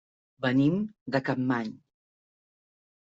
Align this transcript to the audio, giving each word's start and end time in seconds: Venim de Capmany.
Venim 0.45 0.79
de 1.17 1.21
Capmany. 1.29 1.71